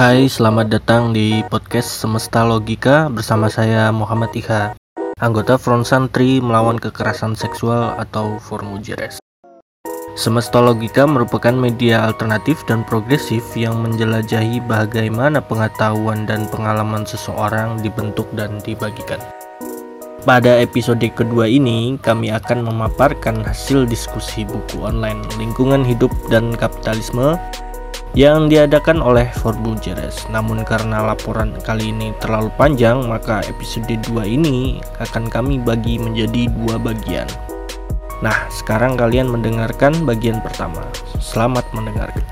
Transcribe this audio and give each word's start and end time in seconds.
Hai, 0.00 0.32
selamat 0.32 0.72
datang 0.72 1.12
di 1.12 1.44
podcast 1.52 2.00
Semesta 2.00 2.40
Logika 2.40 3.12
bersama 3.12 3.52
saya 3.52 3.92
Muhammad 3.92 4.32
Iha, 4.32 4.72
anggota 5.20 5.60
Front 5.60 5.84
Santri 5.84 6.40
melawan 6.40 6.80
kekerasan 6.80 7.36
seksual 7.36 8.00
atau 8.00 8.40
Formujeres. 8.40 9.20
Semesta 10.16 10.56
Logika 10.56 11.04
merupakan 11.04 11.52
media 11.52 12.00
alternatif 12.00 12.64
dan 12.64 12.80
progresif 12.88 13.44
yang 13.52 13.76
menjelajahi 13.84 14.64
bagaimana 14.64 15.36
pengetahuan 15.44 16.24
dan 16.24 16.48
pengalaman 16.48 17.04
seseorang 17.04 17.76
dibentuk 17.84 18.24
dan 18.32 18.56
dibagikan. 18.64 19.20
Pada 20.24 20.64
episode 20.64 21.04
kedua 21.12 21.44
ini, 21.44 22.00
kami 22.00 22.32
akan 22.32 22.64
memaparkan 22.72 23.44
hasil 23.44 23.84
diskusi 23.84 24.48
buku 24.48 24.80
online 24.80 25.20
Lingkungan 25.36 25.84
Hidup 25.84 26.12
dan 26.32 26.56
Kapitalisme 26.56 27.36
yang 28.18 28.50
diadakan 28.50 28.98
oleh 28.98 29.30
Forbu 29.38 29.78
Jeres. 29.78 30.26
Namun 30.34 30.66
karena 30.66 31.06
laporan 31.06 31.54
kali 31.62 31.94
ini 31.94 32.10
terlalu 32.18 32.50
panjang, 32.58 33.06
maka 33.06 33.42
episode 33.46 33.86
2 33.90 34.26
ini 34.26 34.82
akan 34.98 35.30
kami 35.30 35.62
bagi 35.62 36.02
menjadi 36.02 36.50
dua 36.50 36.76
bagian. 36.82 37.30
Nah, 38.20 38.50
sekarang 38.52 38.98
kalian 38.98 39.30
mendengarkan 39.30 39.94
bagian 40.04 40.42
pertama. 40.42 40.82
Selamat 41.22 41.64
mendengarkan. 41.72 42.26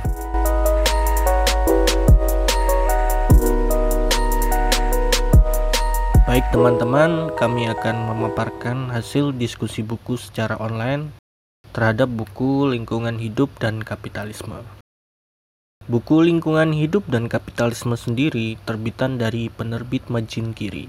Baik 6.28 6.44
teman-teman, 6.52 7.32
kami 7.40 7.72
akan 7.72 7.96
memaparkan 8.12 8.92
hasil 8.92 9.32
diskusi 9.32 9.80
buku 9.80 10.20
secara 10.20 10.60
online 10.60 11.16
terhadap 11.72 12.12
buku 12.12 12.68
Lingkungan 12.68 13.16
Hidup 13.16 13.48
dan 13.56 13.80
Kapitalisme. 13.80 14.77
Buku 15.88 16.20
Lingkungan 16.20 16.76
Hidup 16.76 17.08
dan 17.08 17.32
Kapitalisme 17.32 17.96
sendiri 17.96 18.60
terbitan 18.68 19.16
dari 19.16 19.48
penerbit 19.48 20.12
Majin 20.12 20.52
Kiri. 20.52 20.84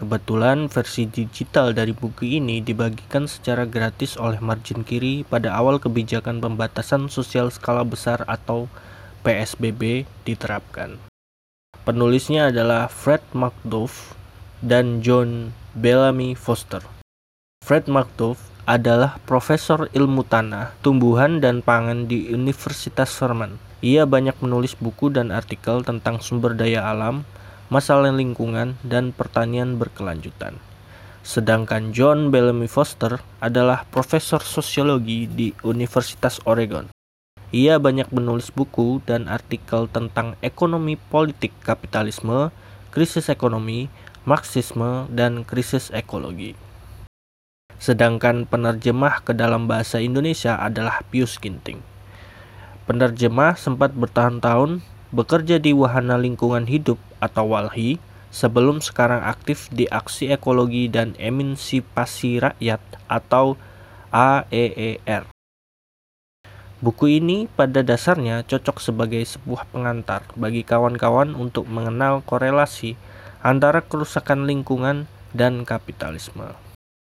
Kebetulan 0.00 0.72
versi 0.72 1.04
digital 1.04 1.76
dari 1.76 1.92
buku 1.92 2.40
ini 2.40 2.64
dibagikan 2.64 3.28
secara 3.28 3.68
gratis 3.68 4.16
oleh 4.16 4.40
Margin 4.40 4.80
Kiri 4.80 5.28
pada 5.28 5.52
awal 5.52 5.76
kebijakan 5.76 6.40
pembatasan 6.40 7.12
sosial 7.12 7.52
skala 7.52 7.84
besar 7.84 8.24
atau 8.24 8.64
PSBB 9.28 10.08
diterapkan. 10.24 10.96
Penulisnya 11.84 12.48
adalah 12.48 12.88
Fred 12.88 13.20
McDuff 13.36 14.16
dan 14.64 15.04
John 15.04 15.52
Bellamy 15.76 16.32
Foster. 16.32 16.80
Fred 17.60 17.92
McDuff 17.92 18.40
adalah 18.64 19.20
profesor 19.28 19.92
ilmu 19.92 20.24
tanah, 20.24 20.72
tumbuhan, 20.80 21.40
dan 21.40 21.60
pangan 21.60 22.08
di 22.08 22.32
Universitas 22.32 23.12
Vermont. 23.20 23.60
Ia 23.84 24.08
banyak 24.08 24.40
menulis 24.40 24.72
buku 24.80 25.12
dan 25.12 25.28
artikel 25.28 25.84
tentang 25.84 26.24
sumber 26.24 26.56
daya 26.56 26.88
alam, 26.88 27.28
masalah 27.68 28.08
lingkungan, 28.08 28.80
dan 28.80 29.12
pertanian 29.12 29.76
berkelanjutan. 29.76 30.56
Sedangkan 31.20 31.92
John 31.92 32.32
Bellamy 32.32 32.68
Foster 32.68 33.20
adalah 33.40 33.84
profesor 33.88 34.40
sosiologi 34.40 35.28
di 35.28 35.52
Universitas 35.64 36.40
Oregon. 36.48 36.88
Ia 37.52 37.76
banyak 37.76 38.12
menulis 38.12 38.48
buku 38.48 39.04
dan 39.04 39.28
artikel 39.28 39.88
tentang 39.92 40.36
ekonomi 40.40 40.96
politik 40.96 41.52
kapitalisme, 41.60 42.48
krisis 42.92 43.28
ekonomi, 43.28 43.92
Marxisme, 44.24 45.04
dan 45.12 45.44
krisis 45.44 45.92
ekologi. 45.92 46.56
Sedangkan 47.78 48.46
penerjemah 48.48 49.22
ke 49.26 49.36
dalam 49.36 49.66
bahasa 49.66 50.00
Indonesia 50.00 50.56
adalah 50.56 51.02
Pius 51.10 51.36
Ginting. 51.38 51.82
Penerjemah 52.84 53.56
sempat 53.56 53.96
bertahun-tahun 53.96 54.84
bekerja 55.14 55.62
di 55.62 55.72
Wahana 55.72 56.18
Lingkungan 56.18 56.66
Hidup 56.66 57.00
atau 57.22 57.48
WALHI 57.48 58.02
sebelum 58.34 58.82
sekarang 58.82 59.22
aktif 59.22 59.70
di 59.70 59.86
Aksi 59.86 60.28
Ekologi 60.34 60.90
dan 60.90 61.14
Emansipasi 61.22 62.42
Rakyat 62.42 62.82
atau 63.06 63.54
AEER. 64.10 65.30
Buku 66.84 67.16
ini 67.16 67.48
pada 67.48 67.80
dasarnya 67.80 68.44
cocok 68.44 68.82
sebagai 68.82 69.22
sebuah 69.24 69.70
pengantar 69.72 70.26
bagi 70.36 70.66
kawan-kawan 70.66 71.32
untuk 71.32 71.64
mengenal 71.70 72.20
korelasi 72.26 72.98
antara 73.40 73.80
kerusakan 73.80 74.44
lingkungan 74.44 75.08
dan 75.32 75.64
kapitalisme. 75.64 76.63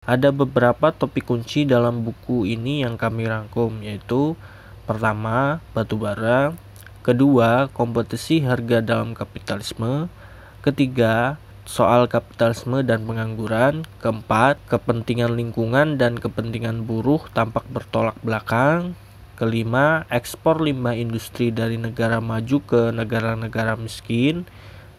Ada 0.05 0.37
beberapa 0.37 0.93
topik 0.93 1.25
kunci 1.33 1.65
dalam 1.65 2.05
buku 2.05 2.45
ini 2.45 2.85
yang 2.85 3.01
kami 3.01 3.25
rangkum 3.25 3.81
yaitu 3.81 4.37
pertama 4.85 5.65
batu 5.73 5.97
bara, 5.97 6.53
kedua 7.01 7.73
kompetisi 7.73 8.45
harga 8.45 8.85
dalam 8.85 9.17
kapitalisme, 9.17 10.13
ketiga 10.61 11.41
soal 11.65 12.05
kapitalisme 12.05 12.85
dan 12.85 13.09
pengangguran, 13.09 13.89
keempat 14.05 14.61
kepentingan 14.69 15.33
lingkungan 15.33 15.97
dan 15.97 16.21
kepentingan 16.21 16.85
buruh 16.85 17.25
tampak 17.33 17.65
bertolak 17.73 18.21
belakang, 18.21 18.93
kelima 19.41 20.05
ekspor 20.13 20.61
limbah 20.61 20.93
industri 20.93 21.49
dari 21.49 21.81
negara 21.81 22.21
maju 22.21 22.61
ke 22.61 22.93
negara-negara 22.93 23.81
miskin, 23.81 24.45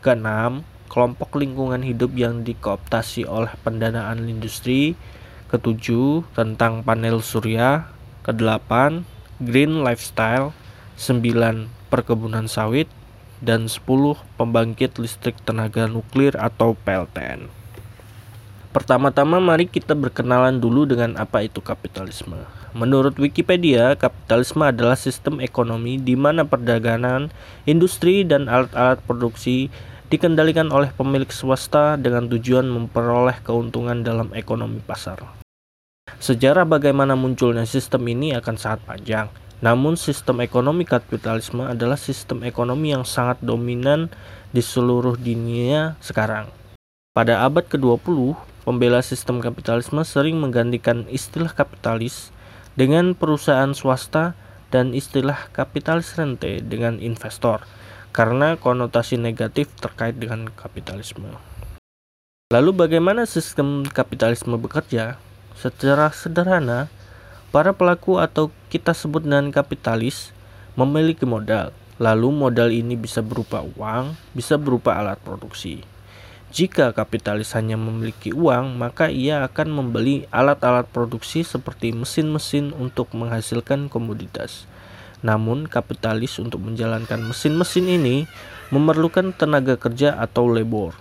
keenam 0.02 0.66
kelompok 0.88 1.38
lingkungan 1.38 1.82
hidup 1.82 2.14
yang 2.14 2.46
dikooptasi 2.46 3.26
oleh 3.26 3.52
pendanaan 3.62 4.26
industri, 4.26 4.98
ketujuh 5.50 6.26
tentang 6.34 6.82
panel 6.82 7.22
surya, 7.22 7.90
kedelapan 8.26 9.06
green 9.44 9.84
lifestyle, 9.84 10.56
sembilan 10.96 11.68
perkebunan 11.92 12.48
sawit, 12.48 12.88
dan 13.44 13.68
sepuluh 13.68 14.16
pembangkit 14.40 14.96
listrik 14.98 15.36
tenaga 15.44 15.86
nuklir 15.86 16.34
atau 16.40 16.74
PLTN. 16.74 17.66
Pertama-tama 18.76 19.40
mari 19.40 19.72
kita 19.72 19.96
berkenalan 19.96 20.60
dulu 20.60 20.84
dengan 20.84 21.16
apa 21.16 21.48
itu 21.48 21.64
kapitalisme. 21.64 22.44
Menurut 22.76 23.16
Wikipedia, 23.16 23.96
kapitalisme 23.96 24.68
adalah 24.68 25.00
sistem 25.00 25.40
ekonomi 25.40 25.96
di 25.96 26.20
mana 26.20 26.44
perdagangan, 26.44 27.32
industri, 27.64 28.28
dan 28.28 28.52
alat-alat 28.52 29.00
produksi 29.08 29.72
dikendalikan 30.10 30.70
oleh 30.70 30.94
pemilik 30.94 31.30
swasta 31.34 31.98
dengan 31.98 32.30
tujuan 32.30 32.70
memperoleh 32.70 33.42
keuntungan 33.42 34.06
dalam 34.06 34.30
ekonomi 34.38 34.78
pasar. 34.82 35.26
Sejarah 36.22 36.70
bagaimana 36.70 37.18
munculnya 37.18 37.66
sistem 37.66 38.06
ini 38.06 38.38
akan 38.38 38.56
sangat 38.56 38.82
panjang. 38.86 39.28
Namun 39.64 39.98
sistem 39.98 40.46
ekonomi 40.46 40.86
kapitalisme 40.86 41.66
adalah 41.66 41.98
sistem 41.98 42.46
ekonomi 42.46 42.94
yang 42.94 43.08
sangat 43.08 43.42
dominan 43.42 44.14
di 44.54 44.62
seluruh 44.62 45.18
dunia 45.18 45.98
sekarang. 46.04 46.52
Pada 47.16 47.42
abad 47.48 47.66
ke-20, 47.66 48.36
pembela 48.68 49.00
sistem 49.02 49.42
kapitalisme 49.42 50.04
sering 50.06 50.38
menggantikan 50.38 51.08
istilah 51.10 51.50
kapitalis 51.56 52.30
dengan 52.76 53.16
perusahaan 53.16 53.72
swasta 53.72 54.36
dan 54.70 54.92
istilah 54.92 55.50
kapitalis 55.56 56.14
rente 56.20 56.60
dengan 56.60 57.00
investor 57.00 57.64
karena 58.16 58.56
konotasi 58.56 59.20
negatif 59.20 59.68
terkait 59.76 60.16
dengan 60.16 60.48
kapitalisme. 60.48 61.36
Lalu 62.48 62.72
bagaimana 62.72 63.28
sistem 63.28 63.84
kapitalisme 63.84 64.56
bekerja? 64.56 65.20
Secara 65.60 66.16
sederhana, 66.16 66.88
para 67.52 67.76
pelaku 67.76 68.16
atau 68.24 68.56
kita 68.72 68.96
sebut 68.96 69.28
dengan 69.28 69.52
kapitalis 69.52 70.32
memiliki 70.80 71.28
modal. 71.28 71.76
Lalu 72.00 72.32
modal 72.32 72.72
ini 72.72 72.96
bisa 72.96 73.20
berupa 73.20 73.60
uang, 73.60 74.16
bisa 74.32 74.56
berupa 74.56 74.96
alat 74.96 75.20
produksi. 75.20 75.84
Jika 76.56 76.96
kapitalis 76.96 77.52
hanya 77.52 77.76
memiliki 77.76 78.32
uang, 78.32 78.80
maka 78.80 79.12
ia 79.12 79.44
akan 79.44 79.76
membeli 79.76 80.24
alat-alat 80.32 80.88
produksi 80.88 81.44
seperti 81.44 81.92
mesin-mesin 81.92 82.72
untuk 82.72 83.12
menghasilkan 83.12 83.92
komoditas. 83.92 84.64
Namun, 85.26 85.66
kapitalis 85.66 86.38
untuk 86.38 86.62
menjalankan 86.62 87.18
mesin-mesin 87.26 87.90
ini 87.90 88.30
memerlukan 88.70 89.34
tenaga 89.34 89.74
kerja 89.74 90.14
atau 90.22 90.46
labor. 90.46 90.94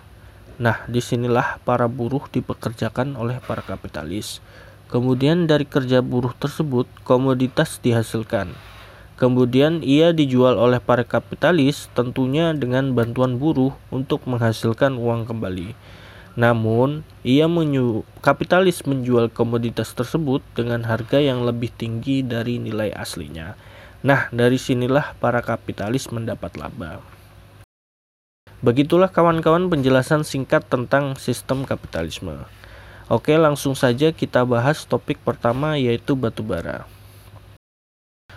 Nah, 0.56 0.80
di 0.88 1.04
sinilah 1.04 1.60
para 1.60 1.84
buruh 1.92 2.24
dipekerjakan 2.32 3.20
oleh 3.20 3.36
para 3.44 3.60
kapitalis. 3.60 4.40
Kemudian 4.88 5.44
dari 5.44 5.68
kerja 5.68 6.00
buruh 6.00 6.32
tersebut, 6.32 6.88
komoditas 7.04 7.84
dihasilkan. 7.84 8.56
Kemudian 9.20 9.84
ia 9.84 10.16
dijual 10.16 10.56
oleh 10.56 10.80
para 10.80 11.04
kapitalis 11.04 11.92
tentunya 11.92 12.50
dengan 12.56 12.96
bantuan 12.96 13.36
buruh 13.36 13.76
untuk 13.92 14.24
menghasilkan 14.24 14.96
uang 14.96 15.28
kembali. 15.28 15.76
Namun, 16.34 17.06
ia 17.22 17.46
menyu 17.46 18.02
kapitalis 18.18 18.82
menjual 18.82 19.30
komoditas 19.30 19.94
tersebut 19.94 20.42
dengan 20.58 20.82
harga 20.82 21.22
yang 21.22 21.46
lebih 21.46 21.70
tinggi 21.70 22.26
dari 22.26 22.58
nilai 22.58 22.90
aslinya. 22.90 23.54
Nah, 24.04 24.28
dari 24.28 24.60
sinilah 24.60 25.16
para 25.16 25.40
kapitalis 25.40 26.12
mendapat 26.12 26.60
laba. 26.60 27.00
Begitulah 28.60 29.08
kawan-kawan 29.08 29.72
penjelasan 29.72 30.28
singkat 30.28 30.68
tentang 30.68 31.16
sistem 31.16 31.64
kapitalisme. 31.64 32.44
Oke, 33.08 33.32
langsung 33.40 33.72
saja 33.72 34.12
kita 34.12 34.44
bahas 34.44 34.84
topik 34.84 35.24
pertama 35.24 35.80
yaitu 35.80 36.20
batubara. 36.20 36.84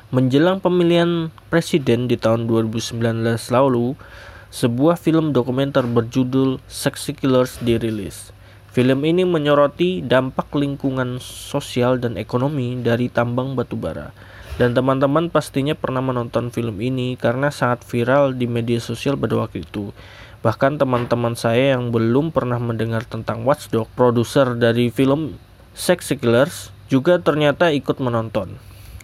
Menjelang 0.08 0.64
pemilihan 0.64 1.36
presiden 1.52 2.08
di 2.08 2.16
tahun 2.16 2.48
2019 2.48 3.28
lalu, 3.52 4.00
sebuah 4.48 4.96
film 4.96 5.36
dokumenter 5.36 5.84
berjudul 5.84 6.64
Sexy 6.72 7.12
Killers 7.12 7.60
dirilis. 7.60 8.32
Film 8.72 9.04
ini 9.04 9.28
menyoroti 9.28 10.00
dampak 10.00 10.48
lingkungan 10.56 11.20
sosial 11.20 12.00
dan 12.00 12.16
ekonomi 12.16 12.80
dari 12.80 13.12
tambang 13.12 13.52
batubara. 13.52 14.16
Dan 14.58 14.74
teman-teman 14.74 15.30
pastinya 15.30 15.78
pernah 15.78 16.02
menonton 16.02 16.50
film 16.50 16.82
ini 16.82 17.14
karena 17.14 17.54
sangat 17.54 17.86
viral 17.86 18.34
di 18.34 18.50
media 18.50 18.82
sosial 18.82 19.14
pada 19.14 19.38
waktu 19.38 19.62
itu. 19.62 19.94
Bahkan 20.42 20.82
teman-teman 20.82 21.38
saya 21.38 21.78
yang 21.78 21.94
belum 21.94 22.34
pernah 22.34 22.58
mendengar 22.58 23.06
tentang 23.06 23.46
Watchdog, 23.46 23.86
produser 23.94 24.58
dari 24.58 24.90
film 24.90 25.38
Sexy 25.78 26.18
Killers, 26.18 26.74
juga 26.90 27.22
ternyata 27.22 27.70
ikut 27.70 28.02
menonton. 28.02 28.58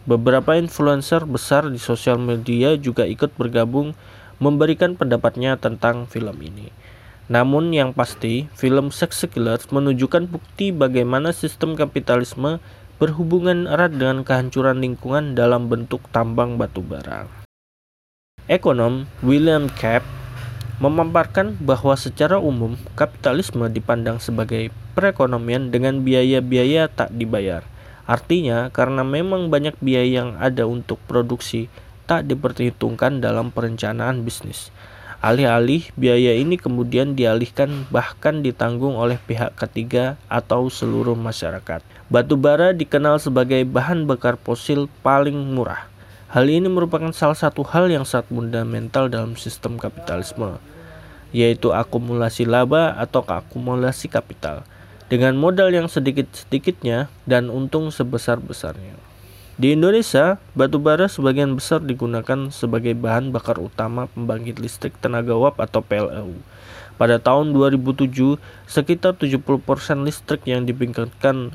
Beberapa 0.10 0.58
influencer 0.58 1.22
besar 1.30 1.70
di 1.70 1.78
sosial 1.78 2.18
media 2.18 2.74
juga 2.74 3.06
ikut 3.06 3.38
bergabung 3.38 3.94
memberikan 4.42 4.98
pendapatnya 4.98 5.54
tentang 5.62 6.10
film 6.10 6.36
ini. 6.42 6.74
Namun 7.32 7.72
yang 7.72 7.96
pasti, 7.96 8.52
film 8.58 8.92
Sex 8.92 9.24
Killers 9.32 9.70
menunjukkan 9.72 10.28
bukti 10.28 10.76
bagaimana 10.76 11.32
sistem 11.32 11.78
kapitalisme 11.80 12.60
berhubungan 13.02 13.66
erat 13.66 13.96
dengan 13.96 14.22
kehancuran 14.22 14.82
lingkungan 14.84 15.34
dalam 15.34 15.70
bentuk 15.72 16.06
tambang 16.14 16.62
batu 16.62 16.86
bara. 16.86 17.26
Ekonom 18.46 19.08
William 19.24 19.72
Cap 19.72 20.04
memaparkan 20.84 21.56
bahwa 21.64 21.96
secara 21.96 22.42
umum 22.42 22.76
kapitalisme 22.98 23.70
dipandang 23.72 24.20
sebagai 24.20 24.68
perekonomian 24.98 25.72
dengan 25.72 26.04
biaya-biaya 26.04 26.92
tak 26.92 27.16
dibayar. 27.16 27.64
Artinya, 28.04 28.68
karena 28.68 29.08
memang 29.08 29.48
banyak 29.48 29.80
biaya 29.80 30.28
yang 30.28 30.36
ada 30.36 30.68
untuk 30.68 31.00
produksi, 31.08 31.72
tak 32.04 32.28
diperhitungkan 32.28 33.24
dalam 33.24 33.48
perencanaan 33.48 34.28
bisnis. 34.28 34.76
Alih-alih 35.24 35.88
biaya 35.96 36.36
ini 36.36 36.60
kemudian 36.60 37.16
dialihkan 37.16 37.88
bahkan 37.88 38.44
ditanggung 38.44 39.00
oleh 39.00 39.16
pihak 39.24 39.56
ketiga 39.56 40.20
atau 40.28 40.68
seluruh 40.68 41.16
masyarakat. 41.16 41.80
Batu 42.12 42.36
bara 42.36 42.76
dikenal 42.76 43.24
sebagai 43.24 43.64
bahan 43.64 44.04
bakar 44.04 44.36
fosil 44.36 44.92
paling 45.00 45.56
murah. 45.56 45.88
Hal 46.28 46.52
ini 46.52 46.68
merupakan 46.68 47.08
salah 47.16 47.40
satu 47.40 47.64
hal 47.64 47.88
yang 47.88 48.04
sangat 48.04 48.36
fundamental 48.36 49.08
dalam 49.08 49.40
sistem 49.40 49.80
kapitalisme, 49.80 50.60
yaitu 51.32 51.72
akumulasi 51.72 52.44
laba 52.44 52.92
atau 53.00 53.24
akumulasi 53.24 54.12
kapital 54.12 54.68
dengan 55.08 55.40
modal 55.40 55.72
yang 55.72 55.88
sedikit-sedikitnya 55.88 57.08
dan 57.24 57.48
untung 57.48 57.96
sebesar-besarnya. 57.96 59.00
Di 59.54 59.78
Indonesia, 59.78 60.42
batu 60.58 60.82
bara 60.82 61.06
sebagian 61.06 61.54
besar 61.54 61.78
digunakan 61.86 62.50
sebagai 62.50 62.98
bahan 62.98 63.30
bakar 63.30 63.62
utama 63.62 64.10
pembangkit 64.10 64.58
listrik 64.58 64.98
tenaga 64.98 65.38
uap 65.38 65.62
atau 65.62 65.86
PLTU. 65.86 66.42
Pada 66.98 67.22
tahun 67.22 67.54
2007, 67.54 68.42
sekitar 68.66 69.14
70% 69.14 69.46
listrik 70.10 70.50
yang 70.50 70.66
dibangkitkan 70.66 71.54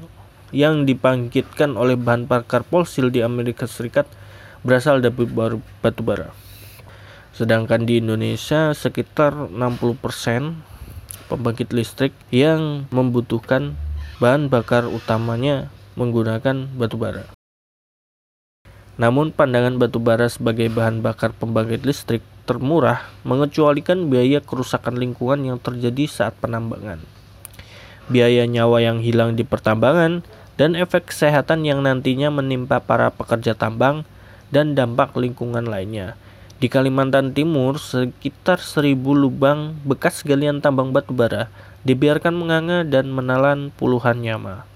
yang 0.55 0.87
dibangkitkan 0.87 1.75
oleh 1.75 1.99
bahan 1.99 2.31
bakar 2.31 2.62
fosil 2.62 3.11
di 3.11 3.19
Amerika 3.19 3.67
Serikat 3.67 4.06
berasal 4.62 5.03
dari 5.03 5.19
batu 5.83 6.06
bara. 6.06 6.31
Sedangkan 7.35 7.83
di 7.83 7.99
Indonesia 7.99 8.79
sekitar 8.79 9.51
60% 9.51 10.55
pembangkit 11.27 11.75
listrik 11.75 12.15
yang 12.31 12.87
membutuhkan 12.94 13.75
bahan 14.23 14.47
bakar 14.47 14.87
utamanya 14.87 15.67
menggunakan 15.99 16.71
batu 16.79 16.94
bara. 16.94 17.38
Namun 18.99 19.31
pandangan 19.31 19.79
batu 19.79 20.03
bara 20.03 20.27
sebagai 20.27 20.67
bahan 20.75 21.00
bakar 21.06 21.31
pembangkit 21.31 21.87
listrik 21.87 22.21
termurah 22.50 23.06
mengecualikan 23.23 24.11
biaya 24.11 24.43
kerusakan 24.43 24.99
lingkungan 24.99 25.47
yang 25.47 25.59
terjadi 25.62 26.11
saat 26.11 26.35
penambangan. 26.43 26.99
Biaya 28.11 28.43
nyawa 28.50 28.83
yang 28.83 28.99
hilang 28.99 29.39
di 29.39 29.47
pertambangan 29.47 30.27
dan 30.59 30.75
efek 30.75 31.15
kesehatan 31.15 31.62
yang 31.62 31.87
nantinya 31.87 32.35
menimpa 32.35 32.83
para 32.83 33.15
pekerja 33.15 33.55
tambang 33.55 34.03
dan 34.50 34.75
dampak 34.75 35.15
lingkungan 35.15 35.69
lainnya. 35.71 36.19
Di 36.59 36.67
Kalimantan 36.67 37.39
Timur, 37.39 37.79
sekitar 37.79 38.59
seribu 38.59 39.15
lubang 39.15 39.79
bekas 39.87 40.27
galian 40.27 40.59
tambang 40.59 40.91
batu 40.91 41.15
bara 41.15 41.47
dibiarkan 41.87 42.35
menganga 42.35 42.83
dan 42.83 43.15
menelan 43.15 43.71
puluhan 43.79 44.19
nyawa. 44.27 44.67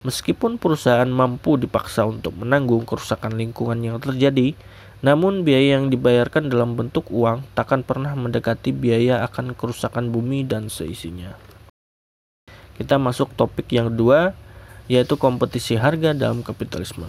Meskipun 0.00 0.56
perusahaan 0.56 1.12
mampu 1.12 1.60
dipaksa 1.60 2.08
untuk 2.08 2.32
menanggung 2.40 2.88
kerusakan 2.88 3.36
lingkungan 3.36 3.84
yang 3.84 4.00
terjadi, 4.00 4.56
namun 5.04 5.44
biaya 5.44 5.76
yang 5.76 5.92
dibayarkan 5.92 6.48
dalam 6.48 6.72
bentuk 6.72 7.12
uang 7.12 7.44
takkan 7.52 7.84
pernah 7.84 8.16
mendekati 8.16 8.72
biaya 8.72 9.20
akan 9.28 9.52
kerusakan 9.52 10.08
bumi 10.08 10.48
dan 10.48 10.72
seisinya. 10.72 11.36
Kita 12.80 12.96
masuk 12.96 13.36
topik 13.36 13.68
yang 13.76 13.92
kedua, 13.92 14.32
yaitu 14.88 15.20
kompetisi 15.20 15.76
harga 15.76 16.16
dalam 16.16 16.40
kapitalisme. 16.40 17.04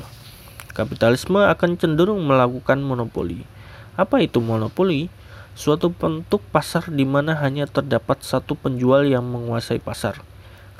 Kapitalisme 0.76 1.48
akan 1.48 1.80
cenderung 1.80 2.20
melakukan 2.28 2.84
monopoli. 2.84 3.48
Apa 3.96 4.20
itu 4.20 4.44
monopoli? 4.44 5.08
Suatu 5.56 5.96
bentuk 5.96 6.44
pasar 6.52 6.92
di 6.92 7.08
mana 7.08 7.40
hanya 7.40 7.72
terdapat 7.72 8.20
satu 8.20 8.60
penjual 8.60 9.08
yang 9.08 9.24
menguasai 9.24 9.80
pasar 9.80 10.28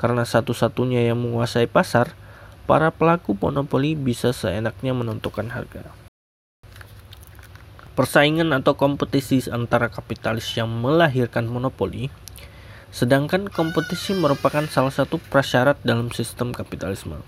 karena 0.02 0.26
satu-satunya 0.26 1.06
yang 1.06 1.22
menguasai 1.22 1.70
pasar, 1.70 2.18
para 2.66 2.90
pelaku 2.90 3.38
monopoli 3.38 3.94
bisa 3.94 4.34
seenaknya 4.34 4.90
menentukan 4.90 5.46
harga. 5.54 5.94
Persaingan 7.94 8.50
atau 8.50 8.74
kompetisi 8.74 9.46
antara 9.46 9.86
kapitalis 9.94 10.50
yang 10.58 10.66
melahirkan 10.66 11.46
monopoli, 11.46 12.10
sedangkan 12.90 13.46
kompetisi 13.46 14.18
merupakan 14.18 14.66
salah 14.66 14.90
satu 14.90 15.22
prasyarat 15.30 15.78
dalam 15.86 16.10
sistem 16.10 16.50
kapitalisme. 16.50 17.22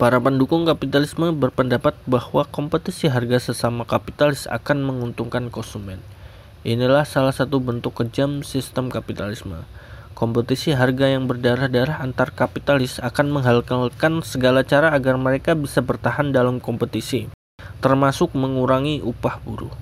Para 0.00 0.16
pendukung 0.16 0.64
kapitalisme 0.64 1.36
berpendapat 1.36 1.92
bahwa 2.08 2.48
kompetisi 2.48 3.12
harga 3.12 3.52
sesama 3.52 3.84
kapitalis 3.84 4.48
akan 4.48 4.88
menguntungkan 4.88 5.52
konsumen. 5.52 6.00
Inilah 6.64 7.04
salah 7.04 7.36
satu 7.36 7.60
bentuk 7.60 8.00
kejam 8.00 8.40
sistem 8.40 8.88
kapitalisme 8.88 9.68
Kompetisi 10.12 10.76
harga 10.76 11.08
yang 11.08 11.24
berdarah-darah 11.30 12.02
antar 12.02 12.34
kapitalis 12.34 13.00
akan 13.00 13.40
menghalalkan 13.40 14.20
segala 14.26 14.66
cara 14.66 14.92
agar 14.92 15.16
mereka 15.16 15.56
bisa 15.56 15.80
bertahan 15.80 16.34
dalam 16.34 16.60
kompetisi, 16.60 17.30
termasuk 17.80 18.34
mengurangi 18.36 19.00
upah 19.00 19.40
buruh. 19.40 19.72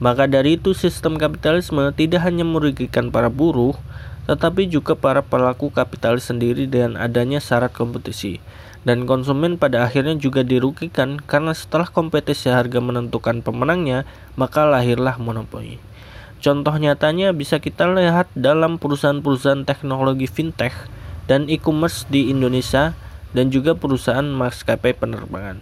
Maka 0.00 0.24
dari 0.24 0.56
itu 0.56 0.72
sistem 0.72 1.20
kapitalisme 1.20 1.92
tidak 1.92 2.24
hanya 2.24 2.40
merugikan 2.40 3.12
para 3.12 3.28
buruh, 3.28 3.76
tetapi 4.24 4.64
juga 4.70 4.96
para 4.96 5.20
pelaku 5.20 5.68
kapitalis 5.68 6.30
sendiri 6.30 6.64
dengan 6.64 6.96
adanya 6.96 7.36
syarat 7.36 7.74
kompetisi. 7.74 8.40
Dan 8.80 9.04
konsumen 9.04 9.60
pada 9.60 9.84
akhirnya 9.84 10.16
juga 10.16 10.40
dirugikan 10.40 11.20
karena 11.20 11.52
setelah 11.52 11.84
kompetisi 11.84 12.48
harga 12.48 12.80
menentukan 12.80 13.44
pemenangnya, 13.44 14.08
maka 14.40 14.64
lahirlah 14.64 15.20
monopoli. 15.20 15.89
Contoh 16.40 16.72
nyatanya 16.72 17.36
bisa 17.36 17.60
kita 17.60 17.84
lihat 17.92 18.32
dalam 18.32 18.80
perusahaan-perusahaan 18.80 19.68
teknologi 19.68 20.24
fintech 20.24 20.72
dan 21.28 21.44
e-commerce 21.52 22.08
di 22.08 22.32
Indonesia 22.32 22.96
dan 23.36 23.52
juga 23.52 23.76
perusahaan 23.76 24.24
maskapai 24.24 24.96
penerbangan. 24.96 25.60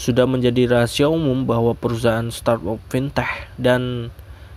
Sudah 0.00 0.24
menjadi 0.24 0.64
rahasia 0.64 1.12
umum 1.12 1.44
bahwa 1.44 1.76
perusahaan 1.76 2.32
startup 2.32 2.80
fintech 2.88 3.52
dan 3.60 4.08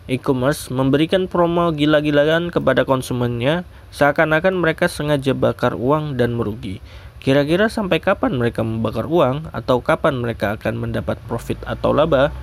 e-commerce 0.07 0.71
memberikan 0.71 1.27
promo 1.27 1.67
gila-gilaan 1.75 2.47
kepada 2.47 2.87
konsumennya 2.87 3.67
seakan-akan 3.91 4.55
mereka 4.55 4.87
sengaja 4.87 5.35
bakar 5.35 5.75
uang 5.75 6.15
dan 6.15 6.31
merugi. 6.31 6.79
Kira-kira 7.21 7.69
sampai 7.69 8.01
kapan 8.01 8.39
mereka 8.39 8.65
membakar 8.65 9.05
uang 9.05 9.51
atau 9.53 9.83
kapan 9.83 10.17
mereka 10.17 10.57
akan 10.57 10.79
mendapat 10.79 11.21
profit 11.27 11.59
atau 11.67 11.93
laba? 11.93 12.33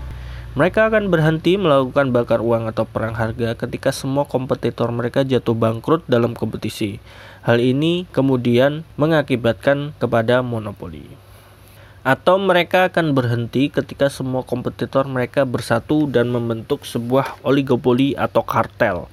Mereka 0.59 0.91
akan 0.91 1.07
berhenti 1.07 1.55
melakukan 1.55 2.11
bakar 2.11 2.43
uang 2.43 2.67
atau 2.67 2.83
perang 2.83 3.15
harga 3.15 3.55
ketika 3.55 3.95
semua 3.95 4.27
kompetitor 4.27 4.91
mereka 4.91 5.23
jatuh 5.23 5.55
bangkrut 5.55 6.03
dalam 6.11 6.35
kompetisi. 6.35 6.99
Hal 7.47 7.63
ini 7.63 8.11
kemudian 8.11 8.83
mengakibatkan 8.99 9.95
kepada 10.03 10.43
monopoli. 10.43 11.07
Atau 12.03 12.43
mereka 12.43 12.91
akan 12.91 13.15
berhenti 13.15 13.71
ketika 13.71 14.11
semua 14.11 14.43
kompetitor 14.43 15.07
mereka 15.07 15.47
bersatu 15.47 16.11
dan 16.11 16.27
membentuk 16.27 16.83
sebuah 16.83 17.39
oligopoli 17.47 18.19
atau 18.19 18.43
kartel. 18.43 19.07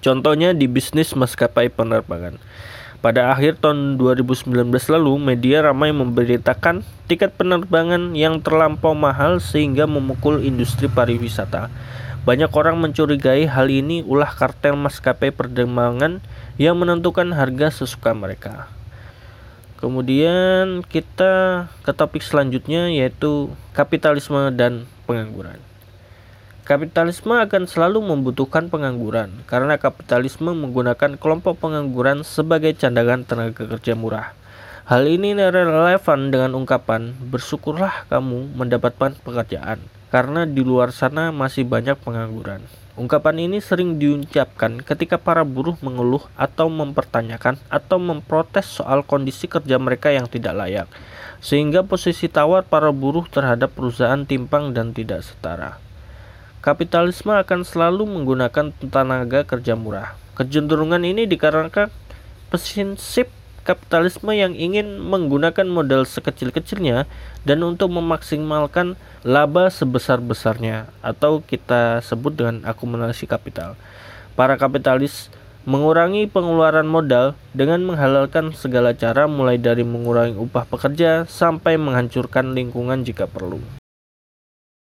Contohnya 0.00 0.56
di 0.56 0.64
bisnis 0.64 1.12
maskapai 1.12 1.68
penerbangan. 1.68 2.40
Pada 3.02 3.34
akhir 3.34 3.58
tahun 3.58 3.98
2019 3.98 4.70
lalu, 4.70 5.18
media 5.18 5.58
ramai 5.66 5.90
memberitakan 5.90 6.86
tiket 7.10 7.34
penerbangan 7.34 8.14
yang 8.14 8.38
terlampau 8.38 8.94
mahal 8.94 9.42
sehingga 9.42 9.90
memukul 9.90 10.38
industri 10.38 10.86
pariwisata. 10.86 11.66
Banyak 12.22 12.54
orang 12.54 12.78
mencurigai 12.78 13.50
hal 13.50 13.66
ini 13.74 14.06
ulah 14.06 14.30
kartel 14.30 14.78
maskapai 14.78 15.34
penerbangan 15.34 16.22
yang 16.62 16.78
menentukan 16.78 17.26
harga 17.34 17.82
sesuka 17.82 18.14
mereka. 18.14 18.70
Kemudian 19.82 20.86
kita 20.86 21.66
ke 21.82 21.90
topik 21.90 22.22
selanjutnya 22.22 22.86
yaitu 22.86 23.50
kapitalisme 23.74 24.54
dan 24.54 24.86
pengangguran. 25.10 25.58
Kapitalisme 26.72 27.36
akan 27.36 27.68
selalu 27.68 28.00
membutuhkan 28.00 28.72
pengangguran 28.72 29.44
karena 29.44 29.76
kapitalisme 29.76 30.56
menggunakan 30.56 31.20
kelompok 31.20 31.60
pengangguran 31.60 32.24
sebagai 32.24 32.72
cadangan 32.72 33.28
tenaga 33.28 33.68
kerja 33.76 33.92
murah. 33.92 34.32
Hal 34.88 35.04
ini 35.04 35.36
relevan 35.36 36.32
dengan 36.32 36.56
ungkapan 36.56 37.12
bersyukurlah 37.28 38.08
kamu 38.08 38.56
mendapatkan 38.56 39.12
pekerjaan 39.20 39.84
karena 40.08 40.48
di 40.48 40.64
luar 40.64 40.96
sana 40.96 41.28
masih 41.28 41.68
banyak 41.68 42.00
pengangguran. 42.00 42.64
Ungkapan 42.96 43.52
ini 43.52 43.60
sering 43.60 44.00
diucapkan 44.00 44.80
ketika 44.80 45.20
para 45.20 45.44
buruh 45.44 45.76
mengeluh 45.84 46.24
atau 46.40 46.72
mempertanyakan 46.72 47.60
atau 47.68 48.00
memprotes 48.00 48.80
soal 48.80 49.04
kondisi 49.04 49.44
kerja 49.44 49.76
mereka 49.76 50.08
yang 50.08 50.24
tidak 50.24 50.56
layak, 50.56 50.88
sehingga 51.44 51.84
posisi 51.84 52.32
tawar 52.32 52.64
para 52.64 52.88
buruh 52.96 53.28
terhadap 53.28 53.76
perusahaan 53.76 54.24
timpang 54.24 54.72
dan 54.72 54.96
tidak 54.96 55.20
setara. 55.20 55.91
Kapitalisme 56.62 57.34
akan 57.34 57.66
selalu 57.66 58.06
menggunakan 58.06 58.70
tenaga 58.86 59.42
kerja 59.42 59.74
murah. 59.74 60.14
Kecenderungan 60.38 61.02
ini 61.02 61.26
dikarenakan 61.26 61.90
prinsip 62.54 63.34
kapitalisme 63.66 64.30
yang 64.30 64.54
ingin 64.54 65.02
menggunakan 65.02 65.66
modal 65.66 66.06
sekecil-kecilnya 66.06 67.10
dan 67.42 67.66
untuk 67.66 67.90
memaksimalkan 67.90 68.94
laba 69.26 69.74
sebesar-besarnya 69.74 70.86
atau 71.02 71.42
kita 71.42 71.98
sebut 71.98 72.30
dengan 72.30 72.62
akumulasi 72.62 73.26
kapital. 73.26 73.74
Para 74.38 74.54
kapitalis 74.54 75.34
mengurangi 75.66 76.30
pengeluaran 76.30 76.86
modal 76.86 77.34
dengan 77.58 77.82
menghalalkan 77.82 78.54
segala 78.54 78.94
cara 78.94 79.26
mulai 79.26 79.58
dari 79.58 79.82
mengurangi 79.82 80.38
upah 80.38 80.70
pekerja 80.70 81.26
sampai 81.26 81.74
menghancurkan 81.74 82.54
lingkungan 82.54 83.02
jika 83.02 83.26
perlu. 83.26 83.81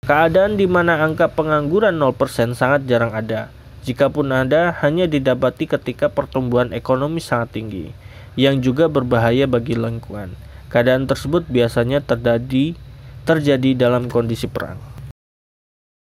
Keadaan 0.06 0.54
di 0.54 0.70
mana 0.70 1.02
angka 1.02 1.26
pengangguran 1.34 1.98
0% 1.98 2.54
sangat 2.54 2.86
jarang 2.86 3.10
ada. 3.10 3.50
Jikapun 3.82 4.30
ada, 4.30 4.70
hanya 4.78 5.10
didapati 5.10 5.66
ketika 5.66 6.06
pertumbuhan 6.06 6.70
ekonomi 6.70 7.18
sangat 7.18 7.58
tinggi, 7.58 7.90
yang 8.38 8.62
juga 8.62 8.86
berbahaya 8.86 9.50
bagi 9.50 9.74
lingkungan. 9.74 10.38
Keadaan 10.70 11.10
tersebut 11.10 11.50
biasanya 11.50 12.06
terjadi 12.06 12.78
terjadi 13.26 13.74
dalam 13.74 14.06
kondisi 14.06 14.46
perang. 14.46 14.78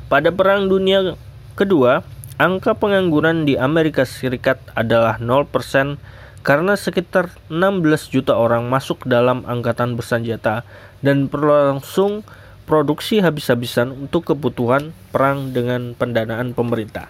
Pada 0.05 0.29
Perang 0.29 0.69
Dunia 0.69 1.17
Kedua, 1.57 2.05
angka 2.37 2.77
pengangguran 2.77 3.49
di 3.49 3.57
Amerika 3.57 4.05
Serikat 4.05 4.61
adalah 4.77 5.17
0% 5.17 5.49
karena 6.45 6.77
sekitar 6.77 7.33
16 7.49 8.13
juta 8.13 8.37
orang 8.37 8.69
masuk 8.69 9.09
dalam 9.09 9.41
angkatan 9.49 9.97
bersenjata 9.97 10.61
dan 11.01 11.25
berlangsung 11.25 12.21
produksi 12.67 13.23
habis-habisan 13.23 13.95
untuk 13.95 14.35
kebutuhan 14.35 14.91
perang 15.15 15.55
dengan 15.55 15.95
pendanaan 15.95 16.51
pemerintah. 16.51 17.07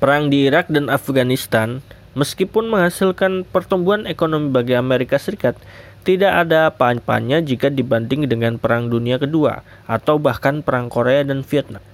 Perang 0.00 0.32
di 0.32 0.48
Irak 0.48 0.72
dan 0.72 0.88
Afghanistan, 0.88 1.84
meskipun 2.16 2.72
menghasilkan 2.72 3.44
pertumbuhan 3.44 4.08
ekonomi 4.08 4.48
bagi 4.48 4.72
Amerika 4.72 5.20
Serikat, 5.20 5.60
tidak 6.00 6.32
ada 6.48 6.72
apa-apanya 6.72 7.44
jika 7.44 7.68
dibanding 7.68 8.24
dengan 8.24 8.56
Perang 8.56 8.88
Dunia 8.88 9.20
Kedua 9.20 9.60
atau 9.84 10.16
bahkan 10.16 10.64
Perang 10.64 10.88
Korea 10.88 11.20
dan 11.28 11.44
Vietnam. 11.44 11.84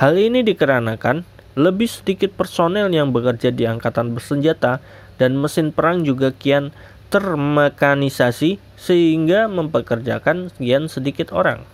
Hal 0.00 0.16
ini 0.16 0.40
dikarenakan 0.40 1.28
lebih 1.60 1.92
sedikit 1.92 2.32
personel 2.32 2.88
yang 2.88 3.12
bekerja 3.12 3.52
di 3.52 3.68
angkatan 3.68 4.16
bersenjata 4.16 4.80
dan 5.20 5.36
mesin 5.36 5.76
perang 5.76 6.00
juga 6.00 6.32
kian 6.32 6.72
termekanisasi 7.12 8.56
sehingga 8.80 9.52
mempekerjakan 9.52 10.48
sekian 10.56 10.88
sedikit 10.88 11.36
orang. 11.36 11.68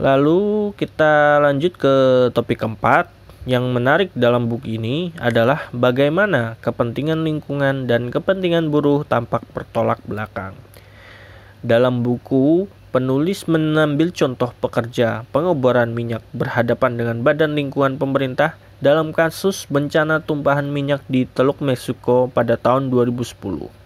Lalu 0.00 0.72
kita 0.80 1.44
lanjut 1.44 1.76
ke 1.76 1.94
topik 2.32 2.64
keempat. 2.64 3.12
Yang 3.48 3.64
menarik 3.72 4.10
dalam 4.12 4.52
buku 4.52 4.76
ini 4.76 5.16
adalah 5.16 5.72
bagaimana 5.72 6.60
kepentingan 6.60 7.24
lingkungan 7.24 7.88
dan 7.88 8.12
kepentingan 8.12 8.68
buruh 8.68 9.04
tampak 9.04 9.40
bertolak 9.56 9.96
belakang. 10.04 10.52
Dalam 11.64 12.04
buku, 12.04 12.68
penulis 12.92 13.48
mengambil 13.48 14.12
contoh 14.12 14.52
pekerja 14.60 15.24
pengeboran 15.32 15.96
minyak 15.96 16.20
berhadapan 16.36 17.00
dengan 17.00 17.16
badan 17.24 17.56
lingkungan 17.56 17.96
pemerintah 17.96 18.60
dalam 18.80 19.16
kasus 19.16 19.64
bencana 19.72 20.20
tumpahan 20.20 20.68
minyak 20.68 21.00
di 21.08 21.24
Teluk 21.24 21.64
Meksiko 21.64 22.28
pada 22.28 22.60
tahun 22.60 22.92
2010. 22.92 23.79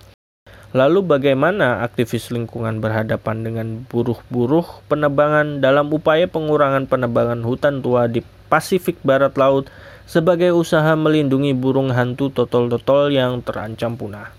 Lalu 0.74 1.06
bagaimana 1.06 1.86
aktivis 1.86 2.34
lingkungan 2.34 2.82
berhadapan 2.82 3.46
dengan 3.46 3.86
buruh-buruh 3.86 4.82
penebangan 4.90 5.62
dalam 5.62 5.86
upaya 5.94 6.26
pengurangan 6.26 6.90
penebangan 6.90 7.46
hutan 7.46 7.78
tua 7.78 8.10
di 8.10 8.26
Pasifik 8.50 8.98
Barat 9.06 9.38
Laut 9.38 9.70
sebagai 10.02 10.50
usaha 10.50 10.98
melindungi 10.98 11.54
burung 11.54 11.94
hantu 11.94 12.34
totol-totol 12.34 13.14
yang 13.14 13.38
terancam 13.46 13.94
punah. 13.94 14.34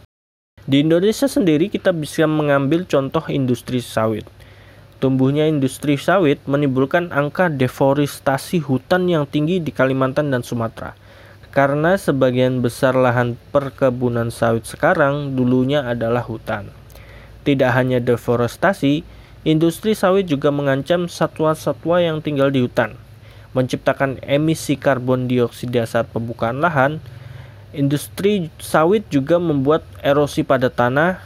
Di 0.67 0.83
Indonesia 0.83 1.31
sendiri 1.31 1.71
kita 1.71 1.95
bisa 1.95 2.27
mengambil 2.27 2.83
contoh 2.83 3.23
industri 3.31 3.79
sawit. 3.79 4.27
Tumbuhnya 4.99 5.47
industri 5.47 5.95
sawit 5.95 6.43
menimbulkan 6.51 7.15
angka 7.15 7.47
deforestasi 7.47 8.59
hutan 8.59 9.07
yang 9.07 9.23
tinggi 9.23 9.63
di 9.63 9.71
Kalimantan 9.71 10.35
dan 10.35 10.43
Sumatera 10.43 10.99
karena 11.55 11.95
sebagian 11.95 12.59
besar 12.59 12.99
lahan 12.99 13.39
perkebunan 13.55 14.27
sawit 14.27 14.67
sekarang 14.67 15.39
dulunya 15.39 15.87
adalah 15.87 16.19
hutan. 16.19 16.67
Tidak 17.47 17.71
hanya 17.71 18.03
deforestasi, 18.03 19.07
industri 19.47 19.95
sawit 19.95 20.27
juga 20.27 20.51
mengancam 20.51 21.07
satwa-satwa 21.07 22.03
yang 22.03 22.19
tinggal 22.19 22.51
di 22.51 22.59
hutan, 22.59 22.99
menciptakan 23.55 24.19
emisi 24.27 24.75
karbon 24.75 25.31
dioksida 25.31 25.87
saat 25.87 26.11
pembukaan 26.11 26.59
lahan. 26.59 26.99
Industri 27.71 28.51
sawit 28.59 29.07
juga 29.07 29.39
membuat 29.39 29.87
erosi 30.03 30.43
pada 30.43 30.67
tanah, 30.67 31.23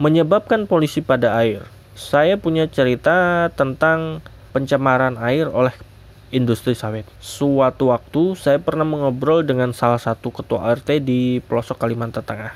menyebabkan 0.00 0.64
polusi 0.64 1.04
pada 1.04 1.36
air. 1.36 1.68
Saya 1.92 2.40
punya 2.40 2.64
cerita 2.64 3.48
tentang 3.52 4.24
pencemaran 4.56 5.20
air 5.20 5.52
oleh 5.52 5.72
industri 6.34 6.74
sawit. 6.74 7.06
Suatu 7.22 7.94
waktu 7.94 8.34
saya 8.34 8.58
pernah 8.58 8.86
mengobrol 8.86 9.46
dengan 9.46 9.70
salah 9.70 10.00
satu 10.00 10.34
ketua 10.34 10.74
RT 10.74 11.02
di 11.02 11.38
pelosok 11.44 11.78
Kalimantan 11.78 12.26
Tengah. 12.26 12.54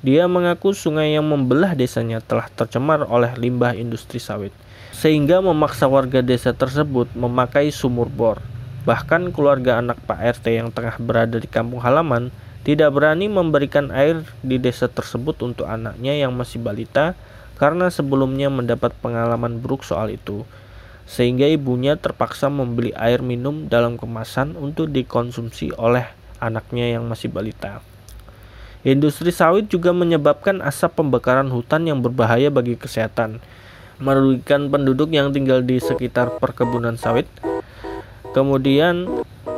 Dia 0.00 0.24
mengaku 0.24 0.72
sungai 0.72 1.12
yang 1.12 1.28
membelah 1.28 1.76
desanya 1.76 2.24
telah 2.24 2.48
tercemar 2.48 3.04
oleh 3.04 3.36
limbah 3.36 3.76
industri 3.76 4.16
sawit, 4.16 4.54
sehingga 4.96 5.44
memaksa 5.44 5.84
warga 5.90 6.24
desa 6.24 6.56
tersebut 6.56 7.12
memakai 7.12 7.68
sumur 7.68 8.08
bor. 8.08 8.40
Bahkan 8.88 9.36
keluarga 9.36 9.76
anak 9.76 10.00
Pak 10.08 10.40
RT 10.40 10.56
yang 10.56 10.72
tengah 10.72 10.96
berada 10.96 11.36
di 11.36 11.44
kampung 11.44 11.84
halaman 11.84 12.32
tidak 12.64 12.96
berani 12.96 13.28
memberikan 13.28 13.92
air 13.92 14.24
di 14.40 14.56
desa 14.56 14.88
tersebut 14.88 15.36
untuk 15.44 15.68
anaknya 15.68 16.16
yang 16.16 16.32
masih 16.32 16.60
balita 16.60 17.12
karena 17.60 17.92
sebelumnya 17.92 18.48
mendapat 18.48 18.96
pengalaman 19.04 19.60
buruk 19.60 19.84
soal 19.84 20.08
itu 20.08 20.48
sehingga 21.10 21.50
ibunya 21.50 21.98
terpaksa 21.98 22.46
membeli 22.46 22.94
air 22.94 23.18
minum 23.18 23.66
dalam 23.66 23.98
kemasan 23.98 24.54
untuk 24.54 24.94
dikonsumsi 24.94 25.74
oleh 25.74 26.06
anaknya 26.38 26.94
yang 26.94 27.10
masih 27.10 27.26
balita. 27.26 27.82
Industri 28.86 29.34
sawit 29.34 29.66
juga 29.66 29.90
menyebabkan 29.90 30.62
asap 30.62 31.02
pembakaran 31.02 31.50
hutan 31.50 31.82
yang 31.82 31.98
berbahaya 31.98 32.46
bagi 32.48 32.78
kesehatan, 32.78 33.42
merugikan 33.98 34.70
penduduk 34.70 35.10
yang 35.10 35.34
tinggal 35.34 35.60
di 35.66 35.82
sekitar 35.82 36.38
perkebunan 36.38 36.94
sawit, 36.94 37.26
kemudian 38.30 39.10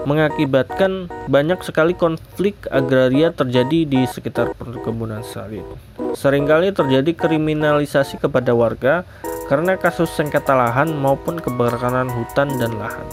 mengakibatkan 0.09 1.07
banyak 1.31 1.63
sekali 1.63 1.95
konflik 1.95 2.67
agraria 2.73 3.31
terjadi 3.31 3.87
di 3.87 4.01
sekitar 4.09 4.57
perkebunan 4.57 5.23
sawit. 5.23 5.63
Seringkali 6.17 6.75
terjadi 6.75 7.13
kriminalisasi 7.15 8.19
kepada 8.19 8.57
warga 8.57 9.07
karena 9.53 9.77
kasus 9.77 10.09
sengketa 10.09 10.57
lahan 10.57 10.97
maupun 10.97 11.37
kebakaran 11.37 12.09
hutan 12.09 12.49
dan 12.57 12.73
lahan. 12.81 13.05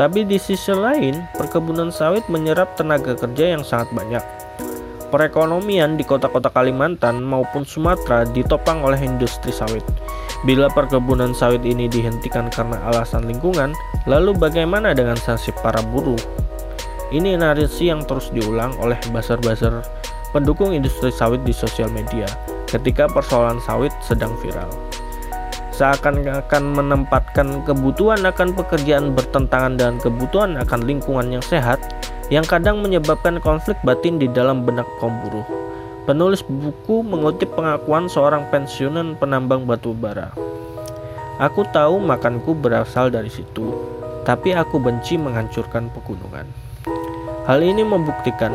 Tapi 0.00 0.24
di 0.24 0.40
sisi 0.40 0.72
lain, 0.72 1.20
perkebunan 1.36 1.92
sawit 1.92 2.24
menyerap 2.32 2.80
tenaga 2.80 3.12
kerja 3.12 3.52
yang 3.52 3.60
sangat 3.60 3.92
banyak. 3.92 4.24
Perekonomian 5.12 6.00
di 6.00 6.08
kota-kota 6.08 6.48
Kalimantan 6.48 7.20
maupun 7.20 7.68
Sumatera 7.68 8.24
ditopang 8.24 8.80
oleh 8.80 8.96
industri 9.04 9.52
sawit. 9.52 9.84
Bila 10.48 10.72
perkebunan 10.72 11.36
sawit 11.36 11.60
ini 11.60 11.92
dihentikan 11.92 12.48
karena 12.48 12.80
alasan 12.88 13.28
lingkungan, 13.28 13.76
lalu 14.08 14.32
bagaimana 14.32 14.96
dengan 14.96 15.20
nasib 15.28 15.52
para 15.60 15.84
buruh? 15.92 16.16
Ini 17.12 17.36
narasi 17.36 17.92
yang 17.92 18.08
terus 18.08 18.32
diulang 18.32 18.72
oleh 18.80 18.96
buzzer-buzzer 19.12 19.84
pendukung 20.32 20.72
industri 20.72 21.12
sawit 21.12 21.44
di 21.44 21.52
sosial 21.52 21.92
media 21.92 22.24
ketika 22.72 23.04
persoalan 23.12 23.60
sawit 23.60 23.92
sedang 24.00 24.32
viral 24.40 24.72
seakan-akan 25.72 26.64
menempatkan 26.78 27.64
kebutuhan 27.64 28.22
akan 28.28 28.52
pekerjaan 28.52 29.16
bertentangan 29.16 29.76
dengan 29.76 29.96
kebutuhan 29.98 30.60
akan 30.60 30.80
lingkungan 30.84 31.32
yang 31.32 31.44
sehat 31.44 31.80
yang 32.28 32.44
kadang 32.44 32.80
menyebabkan 32.80 33.40
konflik 33.40 33.76
batin 33.84 34.16
di 34.16 34.24
dalam 34.24 34.64
benak 34.64 34.88
kaum 35.00 35.12
buruh. 35.26 35.44
Penulis 36.08 36.40
buku 36.44 37.04
mengutip 37.04 37.52
pengakuan 37.52 38.08
seorang 38.08 38.48
pensiunan 38.48 39.14
penambang 39.20 39.68
batu 39.68 39.92
bara. 39.92 40.32
Aku 41.38 41.66
tahu 41.72 42.00
makanku 42.00 42.56
berasal 42.56 43.12
dari 43.12 43.28
situ. 43.28 43.74
tapi 44.22 44.54
aku 44.54 44.78
benci 44.78 45.18
menghancurkan 45.18 45.90
pegunungan. 45.90 46.46
Hal 47.42 47.58
ini 47.58 47.82
membuktikan 47.82 48.54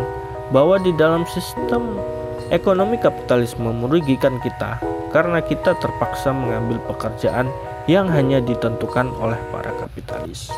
bahwa 0.56 0.80
di 0.80 0.96
dalam 0.96 1.28
sistem 1.28 2.00
ekonomi 2.48 2.96
kapitalisme 2.96 3.68
merugikan 3.76 4.40
kita 4.40 4.80
karena 5.12 5.44
kita 5.44 5.76
terpaksa 5.80 6.32
mengambil 6.32 6.80
pekerjaan 6.88 7.52
yang 7.88 8.08
hanya 8.12 8.44
ditentukan 8.44 9.12
oleh 9.20 9.40
para 9.52 9.72
kapitalis. 9.80 10.52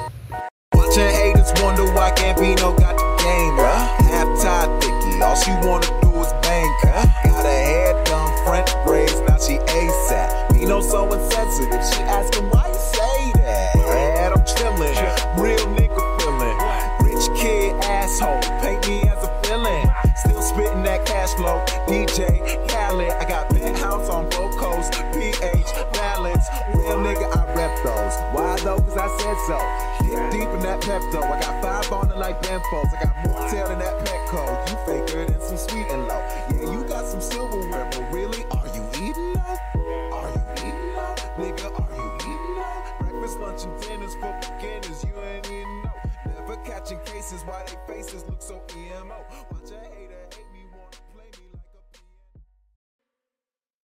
Pepto. 30.90 31.22
I 31.22 31.40
got 31.40 31.62
five 31.62 31.92
on 31.94 32.10
it 32.10 32.18
like 32.18 32.42
Benfolds. 32.42 32.98
I 32.98 33.04
got 33.04 33.16
more 33.24 33.48
tail 33.48 33.68
than 33.68 33.78
that 33.78 33.94
Petco. 34.04 34.42
You 34.70 34.76
faker 34.88 35.26
than 35.32 35.40
some 35.40 35.58
sweet 35.58 35.86
and 35.92 36.08
low. 36.08 36.18
Yeah, 36.50 36.72
you 36.74 36.84
got 36.90 37.06
some 37.06 37.22
silverware, 37.22 37.88
but 37.92 38.12
really, 38.12 38.44
are 38.46 38.66
you 38.74 38.84
eating 38.96 39.34
though? 39.34 39.60
Are 40.18 40.30
you 40.34 40.42
eating 40.58 40.94
though? 40.98 41.16
Nigga, 41.38 41.80
are 41.80 41.96
you 41.96 42.16
eating 42.26 42.56
though? 42.58 43.06
Breakfast, 43.06 43.40
lunch, 43.40 43.66
and 43.66 43.82
dinners 43.84 44.16
for 44.16 44.34
beginners. 44.42 45.04
You 45.04 45.14
ain't 45.22 45.46
even 45.46 45.84
know. 45.84 45.92
Never 46.26 46.56
catching 46.64 47.00
cases 47.06 47.44
why 47.46 47.64
they 47.68 47.94
faces 47.94 48.26
look 48.28 48.42
so 48.42 48.60
emo. 48.76 49.24
Watch 49.52 49.70
a 49.70 49.76
hater 49.76 50.18
hate. 50.26 50.29